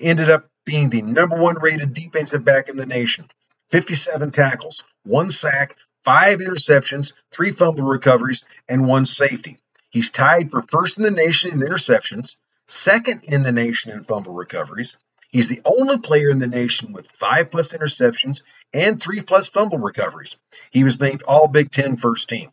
[0.00, 3.28] Ended up being the number one rated defensive back in the nation.
[3.70, 9.58] 57 tackles, one sack, five interceptions, three fumble recoveries, and one safety.
[9.90, 14.32] He's tied for first in the nation in interceptions, second in the nation in fumble
[14.32, 14.96] recoveries.
[15.34, 19.78] He's the only player in the nation with five plus interceptions and three plus fumble
[19.78, 20.36] recoveries.
[20.70, 22.50] He was named All Big Ten first team.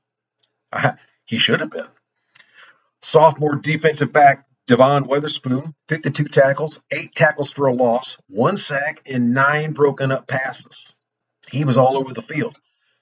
[1.26, 1.88] He should have been.
[3.04, 9.34] Sophomore defensive back Devon Witherspoon, 52 tackles, eight tackles for a loss, one sack, and
[9.34, 10.96] nine broken up passes
[11.52, 12.56] he was all over the field,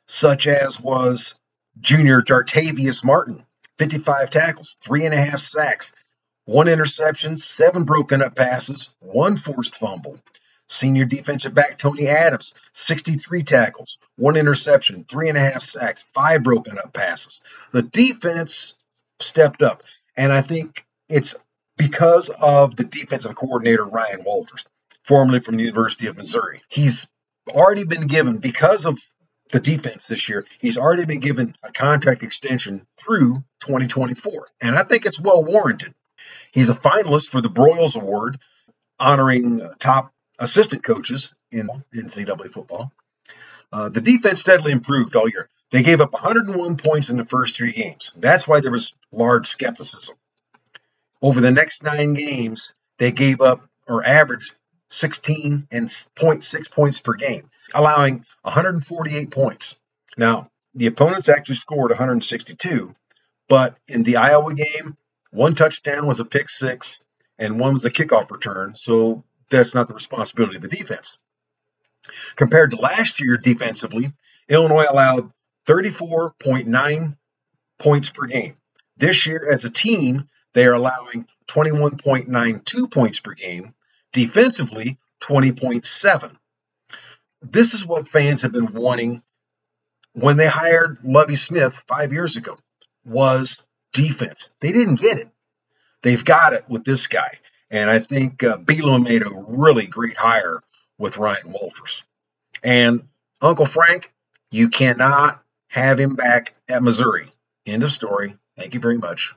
[0.08, 1.36] such as was
[1.80, 3.46] junior Jartavius Martin,
[3.78, 5.94] 55 tackles, three and a half sacks,
[6.50, 10.18] one interception, seven broken up passes, one forced fumble.
[10.68, 16.42] Senior defensive back Tony Adams, 63 tackles, one interception, three and a half sacks, five
[16.42, 17.44] broken up passes.
[17.72, 18.74] The defense
[19.20, 19.84] stepped up.
[20.18, 21.36] And I think it's
[21.78, 24.66] because of the defensive coordinator, Ryan Walters,
[25.04, 26.64] formerly from the University of Missouri.
[26.68, 27.06] He's
[27.48, 29.00] already been given, because of
[29.52, 34.48] the defense this year, he's already been given a contract extension through 2024.
[34.62, 35.94] And I think it's well warranted.
[36.52, 38.40] He's a finalist for the Broyles Award,
[39.00, 42.92] honoring top assistant coaches in NCAA football.
[43.72, 45.50] Uh, the defense steadily improved all year.
[45.72, 48.14] They gave up 101 points in the first three games.
[48.18, 50.16] That's why there was large skepticism.
[51.22, 54.56] Over the next nine games, they gave up or averaged
[54.90, 59.76] 16 and 0.6 points per game, allowing 148 points.
[60.18, 62.96] Now, the opponents actually scored 162,
[63.48, 64.98] but in the Iowa game,
[65.32, 67.00] one touchdown was a pick six
[67.38, 68.76] and one was a kickoff return.
[68.76, 71.18] So that's not the responsibility of the defense.
[72.36, 74.12] Compared to last year defensively,
[74.48, 75.32] Illinois allowed
[75.68, 77.18] 34.9
[77.78, 78.56] points per game.
[78.98, 83.74] This year, as a team, they are allowing 21.92 points per game.
[84.12, 86.36] Defensively, 20.7.
[87.42, 89.22] This is what fans have been wanting
[90.14, 92.58] when they hired Lovie Smith five years ago
[93.06, 93.62] was
[93.94, 94.50] defense.
[94.60, 95.30] They didn't get it.
[96.02, 97.40] They've got it with this guy.
[97.70, 100.64] And I think uh, made a really great hire
[100.98, 102.04] with Ryan Walters.
[102.64, 103.08] And
[103.42, 104.12] Uncle Frank,
[104.52, 107.32] you cannot have him back at Missouri.
[107.66, 108.36] End of story.
[108.58, 109.36] Thank you very much.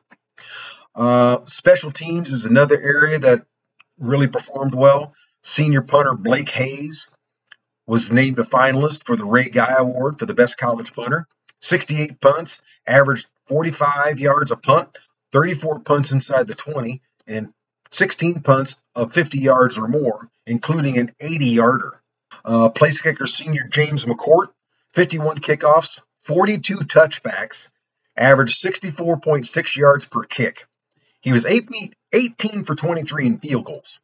[0.95, 3.47] Uh, special teams is another area that
[3.99, 5.15] really performed well.
[5.43, 7.11] Senior punter Blake Hayes
[7.87, 11.27] was named a finalist for the Ray Guy Award for the best college punter.
[11.63, 14.97] 68 punts, averaged 45 yards a punt,
[15.33, 17.53] 34 punts inside the 20, and
[17.91, 22.01] 16 punts of 50 yards or more, including an 80 yarder.
[22.45, 24.49] Uh, place kicker senior James McCourt,
[24.95, 27.71] 51 kickoffs, 42 touchbacks,
[28.17, 30.67] averaged 64.6 yards per kick.
[31.21, 34.01] He was 18 for 23 in field goals.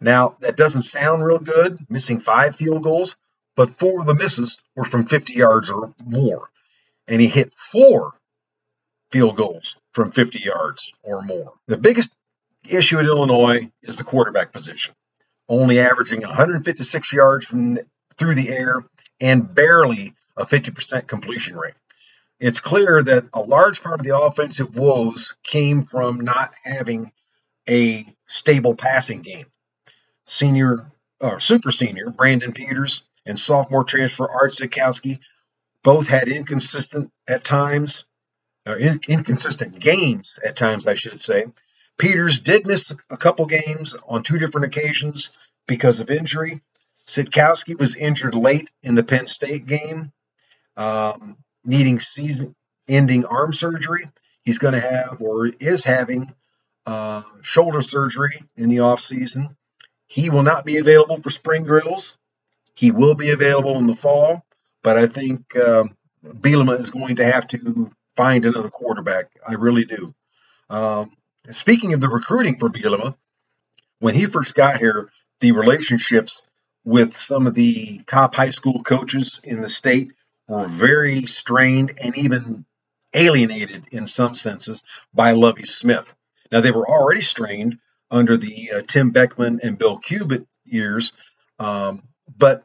[0.00, 3.16] Now, that doesn't sound real good, missing five field goals,
[3.54, 6.50] but four of the misses were from 50 yards or more.
[7.08, 8.12] And he hit four
[9.10, 11.54] field goals from 50 yards or more.
[11.66, 12.12] The biggest
[12.68, 14.94] issue at Illinois is the quarterback position,
[15.48, 17.78] only averaging 156 yards from,
[18.16, 18.84] through the air
[19.20, 21.74] and barely a 50% completion rate.
[22.38, 27.10] It's clear that a large part of the offensive woes came from not having
[27.68, 29.46] a stable passing game.
[30.24, 35.18] Senior or super senior Brandon Peters and sophomore transfer Art Sitkowski
[35.88, 38.04] both had inconsistent at times,
[38.66, 41.46] or in, inconsistent games at times, I should say.
[41.96, 45.30] Peters did miss a couple games on two different occasions
[45.66, 46.60] because of injury.
[47.06, 50.12] Sitkowski was injured late in the Penn State game,
[50.76, 54.10] um, needing season-ending arm surgery.
[54.42, 56.34] He's going to have or is having
[56.84, 59.56] uh, shoulder surgery in the offseason.
[60.06, 62.18] He will not be available for spring drills.
[62.74, 64.44] He will be available in the fall,
[64.88, 69.26] but I think um, Bielema is going to have to find another quarterback.
[69.46, 70.14] I really do.
[70.70, 71.14] Um,
[71.50, 73.14] speaking of the recruiting for Bielema,
[73.98, 76.40] when he first got here, the relationships
[76.84, 80.12] with some of the top high school coaches in the state
[80.48, 82.64] were very strained and even
[83.12, 86.16] alienated in some senses by Lovie Smith.
[86.50, 87.76] Now, they were already strained
[88.10, 91.12] under the uh, Tim Beckman and Bill Cubit years,
[91.58, 92.04] um,
[92.38, 92.64] but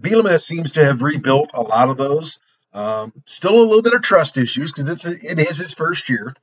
[0.00, 2.38] Bielema seems to have rebuilt a lot of those.
[2.72, 6.08] Um, still a little bit of trust issues because it's a, it is his first
[6.08, 6.34] year.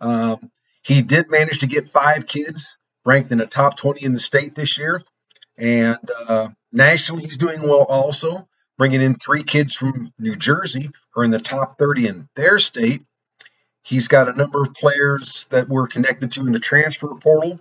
[0.00, 0.50] Um,
[0.82, 4.54] he did manage to get five kids ranked in the top 20 in the state
[4.54, 5.02] this year.
[5.58, 5.98] And
[6.28, 8.48] uh, nationally, he's doing well also,
[8.78, 12.58] bringing in three kids from New Jersey who are in the top 30 in their
[12.58, 13.02] state.
[13.82, 17.60] He's got a number of players that we're connected to in the transfer portal,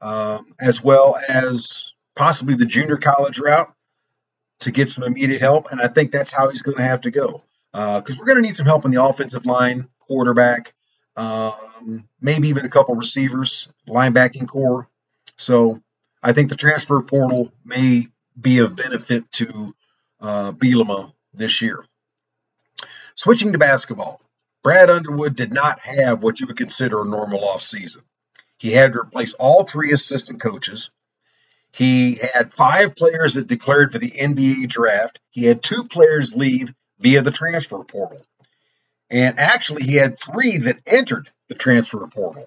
[0.00, 3.73] um, as well as possibly the junior college route
[4.64, 5.70] to get some immediate help.
[5.70, 7.42] And I think that's how he's going to have to go
[7.72, 10.74] because uh, we're going to need some help in the offensive line, quarterback,
[11.16, 14.88] um, maybe even a couple receivers, linebacking core.
[15.36, 15.80] So
[16.22, 18.08] I think the transfer portal may
[18.40, 19.74] be of benefit to
[20.20, 21.84] uh, Bielema this year.
[23.14, 24.20] Switching to basketball,
[24.62, 28.02] Brad Underwood did not have what you would consider a normal offseason.
[28.58, 30.90] He had to replace all three assistant coaches.
[31.74, 35.18] He had five players that declared for the NBA draft.
[35.30, 38.22] He had two players leave via the transfer portal.
[39.10, 42.46] And actually, he had three that entered the transfer portal.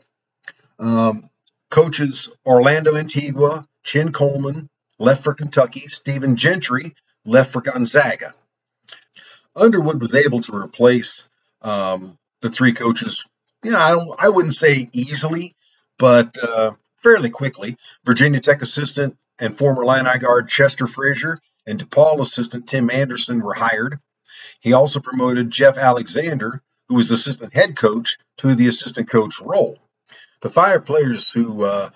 [0.80, 1.30] Um,
[1.70, 5.88] coaches Orlando Antigua, Chin Coleman, left for Kentucky.
[5.88, 8.34] Stephen Gentry left for Gonzaga.
[9.58, 11.28] Underwood was able to replace
[11.62, 13.26] um, the three coaches.
[13.62, 15.54] You know, I, I wouldn't say easily,
[15.98, 17.78] but uh, fairly quickly.
[18.04, 23.54] Virginia Tech assistant and former Illini guard Chester Frazier and DePaul assistant Tim Anderson were
[23.54, 24.00] hired.
[24.60, 29.78] He also promoted Geoff Alexander, who was assistant head coach, to the assistant coach role.
[30.42, 31.90] The five players who uh,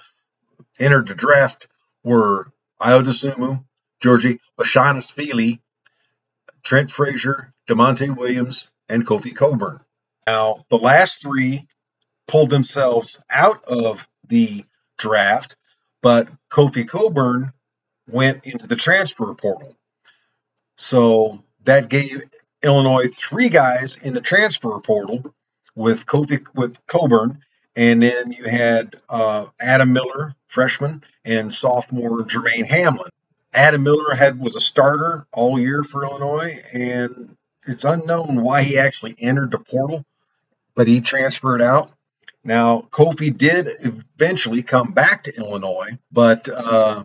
[0.80, 1.68] entered the draft
[2.04, 3.64] were Ayo Dosunmu,
[4.02, 5.60] Giorgi Bezhanishvili,
[6.64, 9.80] Trent Frazier, Da'Monte Williams, and Kofi Cockburn.
[10.28, 11.68] Now, the last three
[12.28, 14.64] pulled themselves out of the
[15.02, 15.56] draft,
[16.02, 17.52] but Kofi Cockburn
[18.08, 19.76] went into the transfer portal.
[20.78, 22.24] So that gave
[22.64, 25.34] Illinois three guys in the transfer portal
[25.76, 27.40] with Kofi with Cockburn,
[27.76, 33.10] and then you had uh, Adam Miller, freshman, and sophomore Jermaine Hamlin.
[33.54, 37.36] Adam Miller had was a starter all year for Illinois, and
[37.68, 40.06] it's unknown why he actually entered the portal,
[40.76, 41.92] but he transferred out.
[42.44, 47.04] Now, Kofi did eventually come back to Illinois, but uh,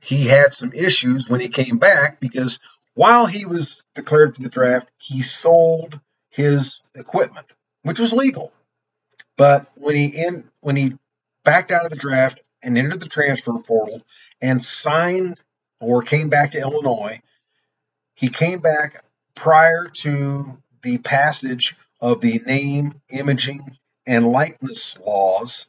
[0.00, 2.58] he had some issues when he came back because
[2.94, 7.46] while he was declared for the draft, he sold his equipment,
[7.82, 8.52] which was legal.
[9.36, 10.96] But when he in when he
[11.44, 14.02] backed out of the draft and entered the transfer portal
[14.40, 15.38] and signed
[15.80, 17.20] or came back to Illinois,
[18.14, 23.76] he came back prior to the passage of the name, imaging,
[24.08, 25.66] and likeness laws,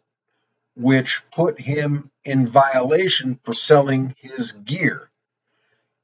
[0.75, 5.09] which put him in violation for selling his gear.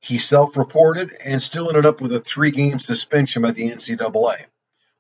[0.02, 4.46] He self reported and still ended up with a three game suspension by the NCAA,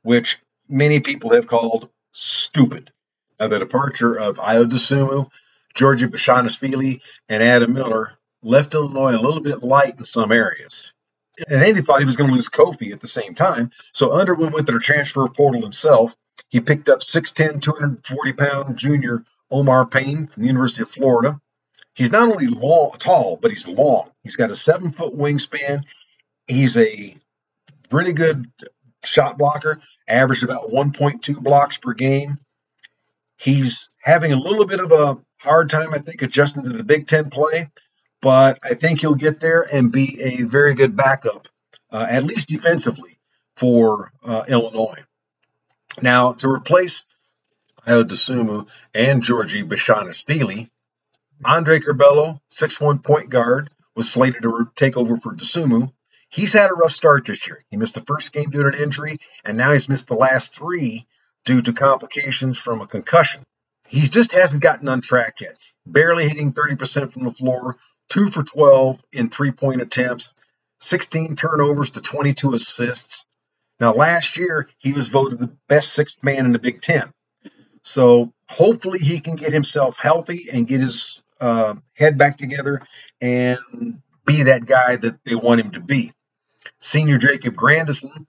[0.01, 2.91] which many people have called stupid.
[3.39, 5.29] Now, the departure of Ayo Dosunmu,
[5.75, 10.93] Giorgi Bezhanishvili, and Adam Miller left Illinois a little bit light in some areas.
[11.47, 13.71] And Andy thought he was going to lose Kofi at the same time.
[13.93, 16.15] So Underwood went to the transfer portal himself.
[16.49, 21.39] He picked up 6'10, 240 pound junior Omar Payne from the University of Florida.
[21.93, 24.11] He's not only long, tall, but he's long.
[24.23, 25.83] He's got a seven foot wingspan.
[26.47, 27.15] He's a
[27.91, 28.51] really good
[29.03, 32.37] shot blocker, averaged about 1.2 blocks per game.
[33.37, 37.07] He's having a little bit of a hard time, I think, adjusting to the Big
[37.07, 37.69] Ten play,
[38.25, 41.47] but I think he'll get there and be a very good backup,
[41.91, 43.19] uh, at least defensively,
[43.55, 45.03] for uh, Illinois.
[46.01, 47.05] Now, to replace
[47.85, 50.71] Ayo Dosunmu and Giorgi Bezhanishvili,
[51.45, 55.93] Andre Curbelo, 6'1 point guard, was slated to take over for Dosunmu.
[56.29, 57.63] He's had a rough start this year.
[57.69, 60.55] He missed the first game due to an injury, and now he's missed the last
[60.55, 61.05] three
[61.43, 63.43] due to complications from a concussion.
[63.87, 65.57] He just hasn't gotten on track yet.
[65.85, 67.75] Barely hitting 30% from the floor,
[68.09, 70.35] 2 for 12 in three point attempts,
[70.79, 73.25] 16 turnovers to 22 assists.
[73.79, 77.11] Now, last year, he was voted the best sixth man in the Big Ten.
[77.81, 82.81] So hopefully he can get himself healthy and get his uh, head back together
[83.21, 83.59] and
[84.25, 86.13] be that guy that they want him to be.
[86.79, 88.27] Senior Jacob Grandison,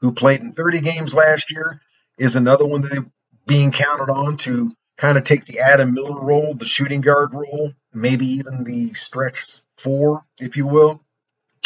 [0.00, 1.80] who played in 30 games last year,
[2.18, 3.06] is another one that they're
[3.46, 7.72] being counted on to kind of take the Adam Miller role, the shooting guard role,
[7.92, 11.02] maybe even the stretch four, if you will,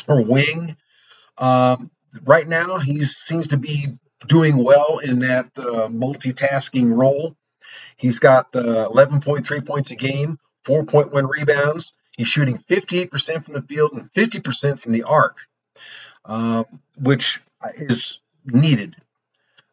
[0.08, 0.76] or wing.
[1.38, 1.90] Um,
[2.24, 3.88] right now, he seems to be
[4.26, 7.36] doing well in that uh, multitasking role.
[7.96, 11.94] He's got uh, 11.3 points a game, 4.1 rebounds.
[12.16, 15.38] He's shooting 58% from the field and 50% from the arc,
[16.24, 16.66] um,
[17.00, 17.40] which
[17.76, 18.96] is needed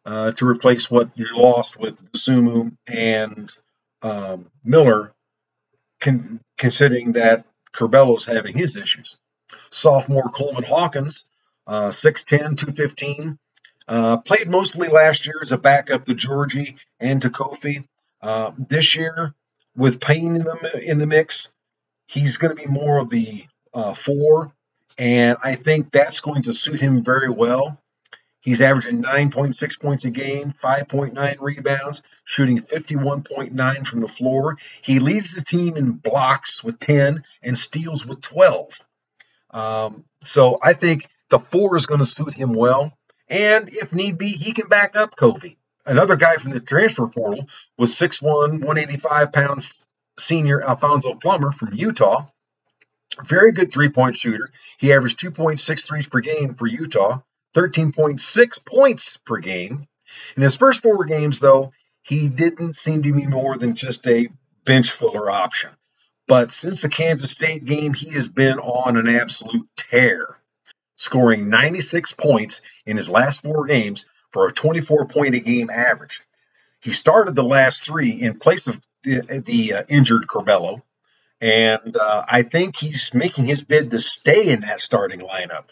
[0.06, 3.54] uh, to replace what you lost with Sumu and
[4.02, 5.12] um, Miller,
[6.00, 9.16] con- considering that Curbelo's having his issues.
[9.70, 11.24] Sophomore Coleman Hawkins,
[11.66, 13.38] uh, 6'10, 215,
[13.88, 17.84] uh, played mostly last year as a backup to Giorgi and to Kofi.
[18.22, 19.34] Uh, this year,
[19.76, 21.48] with Payne in the in the mix,
[22.06, 24.52] he's going to be more of the uh, four,
[24.98, 27.79] and I think that's going to suit him very well.
[28.40, 34.56] He's averaging 9.6 points a game, 5.9 rebounds, shooting 51.9 from the floor.
[34.82, 38.80] He leads the team in blocks with 10 and steals with 12.
[39.50, 42.92] Um, so I think the four is going to suit him well.
[43.28, 45.56] And if need be, he can back up Kofi.
[45.86, 49.86] Another guy from the transfer portal was 6'1, 185 pounds
[50.18, 52.26] senior Alfonso Plummer from Utah.
[53.24, 54.50] Very good three point shooter.
[54.78, 57.20] He averaged 2.63 per game for Utah,
[57.54, 59.86] 13.6 points per game.
[60.36, 61.72] In his first four games, though,
[62.02, 64.28] he didn't seem to be more than just a
[64.64, 65.70] bench filler option.
[66.26, 70.36] But since the Kansas State game, he has been on an absolute tear,
[70.96, 76.22] scoring 96 points in his last four games for a 24 point a game average.
[76.80, 80.82] He started the last three in place of the, the uh, injured Curbelo,
[81.40, 85.64] and uh, I think he's making his bid to stay in that starting lineup.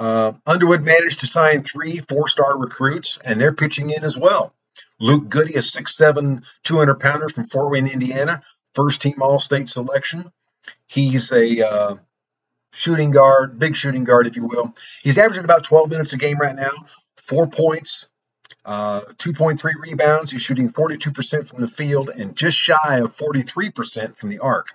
[0.00, 4.54] Uh, Underwood managed to sign three four star recruits, and they're pitching in as well.
[4.98, 8.42] Luke Goode, a 6'7, 200 pounder from Fort Wayne, Indiana,
[8.74, 10.32] first team All State selection.
[10.86, 11.96] He's a uh,
[12.72, 14.74] shooting guard, big shooting guard, if you will.
[15.02, 16.72] He's averaging about 12 minutes a game right now,
[17.18, 18.06] four points,
[18.64, 20.30] uh, 2.3 rebounds.
[20.30, 24.68] He's shooting 42% from the field and just shy of 43% from the arc.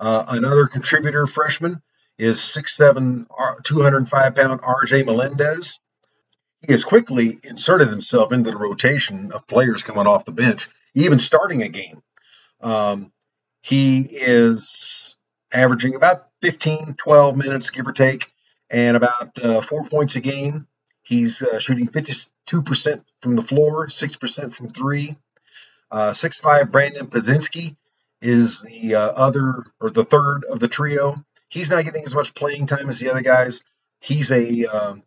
[0.00, 1.80] Uh, another contributor freshman
[2.18, 3.26] is 6'7,
[3.64, 5.80] 205 pound RJ Melendez.
[6.60, 11.18] He has quickly inserted himself into the rotation of players coming off the bench, even
[11.18, 12.02] starting a game.
[12.60, 13.12] Um,
[13.62, 15.16] he is
[15.52, 18.32] averaging about 15, 12 minutes, give or take,
[18.70, 20.66] and about uh, four points a game.
[21.02, 22.30] He's uh, shooting 52%
[23.20, 25.16] from the floor, 6% from three.
[25.90, 27.76] Uh, 6'5 Brandon Pazinski
[28.20, 31.16] is the uh, other or the third of the trio.
[31.52, 33.62] He's not getting as much playing time as the other guys.
[34.00, 35.02] He's a um,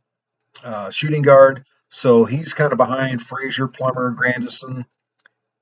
[0.63, 4.85] uh, shooting guard, so he's kind of behind Frazier, Plummer, Grandison,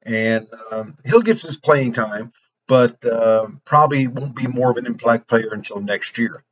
[0.06, 2.34] and um, he'll get his playing time,
[2.68, 6.44] but uh, probably won't be more of an impact player until next year.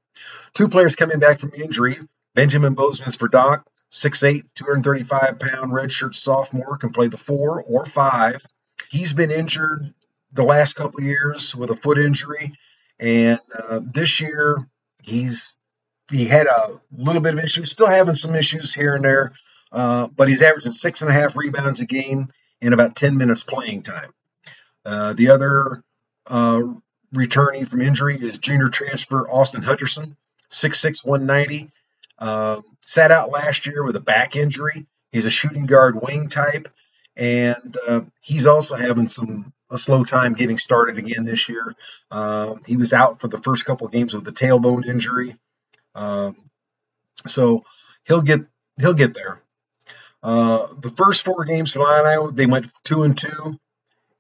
[0.54, 1.98] Two players coming back from injury.
[2.34, 8.46] Benjamin Bosmans-Verdonk, 6'8, 235 pound redshirt sophomore, can play the four or five.
[8.90, 9.94] He's been injured
[10.32, 12.54] the last couple years with a foot injury,
[13.02, 14.66] and uh, this year
[15.02, 15.58] he's
[16.12, 19.34] he had a little bit of issues, still having some issues here and there,
[19.72, 23.44] uh, but he's averaging six and a half rebounds a game in about 10 minutes
[23.44, 24.14] playing time.
[24.86, 25.84] Uh, the other
[26.28, 26.62] uh,
[27.14, 30.16] returning from injury is junior transfer Austin Hutcherson,
[30.52, 31.72] 6'6, 190.
[32.20, 34.86] Uh, sat out last year with a back injury.
[35.12, 36.68] He's a shooting guard wing type,
[37.16, 41.74] and uh, he's also having some a slow time getting started again this year.
[42.12, 45.38] Uh, he was out for the first couple of games with the tailbone injury,
[45.96, 46.36] um,
[47.26, 47.64] so
[48.06, 48.42] he'll get
[48.80, 49.42] he'll get there.
[50.22, 53.58] Uh, the first four games for Illini, they went two and two,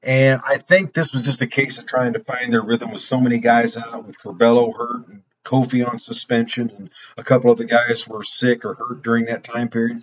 [0.01, 3.01] and I think this was just a case of trying to find their rhythm with
[3.01, 7.57] so many guys out, with Curbelo hurt and Kofi on suspension, and a couple of
[7.57, 10.01] the guys were sick or hurt during that time period.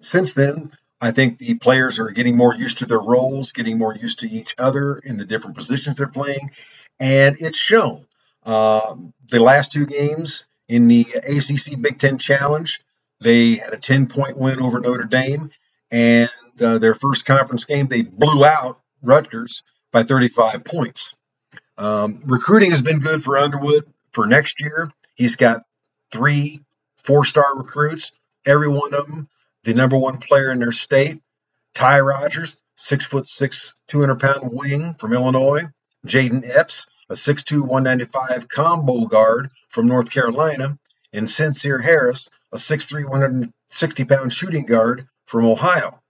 [0.00, 0.72] Since then,
[1.02, 4.30] I think the players are getting more used to their roles, getting more used to
[4.30, 6.52] each other in the different positions they're playing,
[7.00, 8.06] and it's shown.
[8.46, 8.94] Uh,
[9.28, 12.80] the last two games in the ACC Big Ten Challenge,
[13.20, 15.50] they had a 10 point win over Notre Dame,
[15.90, 16.30] and
[16.60, 21.14] uh, their first conference game, they blew out Rutgers by 35 points.
[21.76, 24.92] Um, recruiting has been good for Underwood for next year.
[25.16, 25.64] He's got
[26.12, 26.60] three
[26.98, 28.12] four star recruits,
[28.46, 29.28] every one of them
[29.64, 31.20] the number one player in their state.
[31.74, 35.64] Ty Rodgers, six foot six, 200 pound wing from Illinois.
[36.06, 40.78] Jayden Epps, a 6'2, 195 combo guard from North Carolina.
[41.12, 46.00] And Sencire Harris, a 6'3, 160 pound shooting guard from Ohio.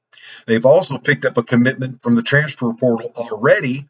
[0.47, 3.89] They've also picked up a commitment from the transfer portal already.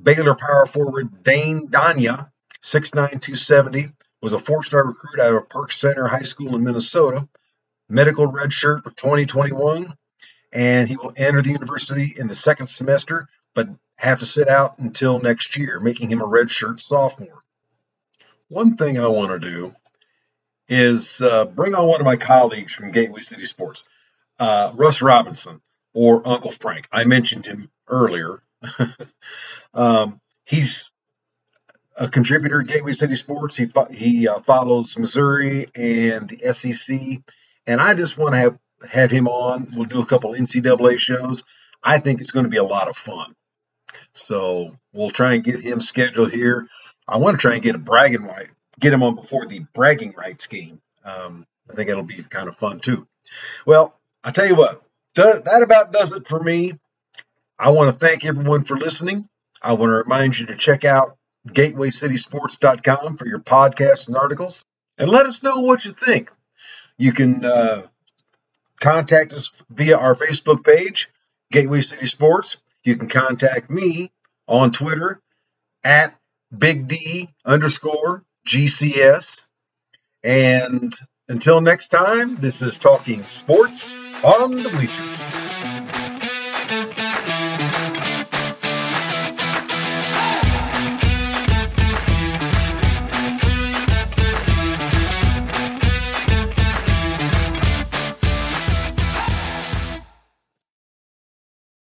[0.00, 2.30] Baylor power forward Dain Dainja,
[2.62, 7.28] 6'9, 270, was a four star recruit out of Park Center High School in Minnesota.
[7.88, 9.92] Medical red shirt for 2021,
[10.52, 14.78] and he will enter the university in the second semester, but have to sit out
[14.78, 17.42] until next year, making him a red shirt sophomore.
[18.48, 19.72] One thing I want to do
[20.68, 23.84] is uh, bring on one of my colleagues from Gateway City Sports,
[24.38, 25.60] uh, Russ Robinson
[25.92, 26.88] or Uncle Frank.
[26.92, 28.42] I mentioned him earlier.
[29.74, 30.90] um, he's
[31.96, 33.56] a contributor at Gateway City Sports.
[33.56, 37.22] He he uh, follows Missouri and the SEC,
[37.66, 38.58] and I just want to have
[38.90, 39.68] have him on.
[39.74, 41.44] We'll do a couple NCAA shows.
[41.82, 43.34] I think it's going to be a lot of fun.
[44.12, 46.66] So we'll try and get him scheduled here.
[47.06, 48.48] I want to try and get a bragging right,
[48.80, 50.80] get him on before the bragging rights game.
[51.04, 53.06] Um, I think it'll be kind of fun too.
[53.66, 54.82] Well, I tell you what,
[55.14, 56.78] that about does it for me.
[57.58, 59.28] I want to thank everyone for listening.
[59.62, 61.16] I want to remind you to check out
[61.48, 64.64] gatewaycitysports.com for your podcasts and articles
[64.98, 66.30] and let us know what you think.
[66.98, 67.82] You can uh,
[68.80, 71.10] contact us via our Facebook page,
[71.50, 72.56] Gateway City Sports.
[72.84, 74.12] You can contact me
[74.46, 75.20] on Twitter
[75.82, 76.14] at
[76.56, 79.46] Big D underscore GCS.
[80.22, 80.94] And
[81.28, 83.92] until next time, this is Talking Sports
[84.22, 85.43] on the Bleachers.